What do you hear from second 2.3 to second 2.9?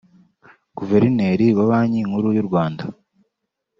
y’u Rwanda